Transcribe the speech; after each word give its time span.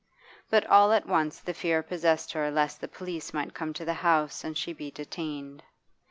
But 0.49 0.65
all 0.65 0.91
at 0.93 1.05
once 1.05 1.39
the 1.41 1.53
fear 1.53 1.83
possessed 1.83 2.31
her 2.33 2.49
lest 2.49 2.81
the 2.81 2.87
police 2.87 3.35
might 3.35 3.53
come 3.53 3.71
to 3.73 3.85
the 3.85 3.93
house 4.01 4.43
and 4.43 4.57
she 4.57 4.73
be 4.73 4.89
detained. 4.89 5.61